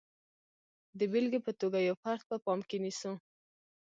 [0.97, 3.13] د بېلګې په توګه یو فرد په پام کې نیسو.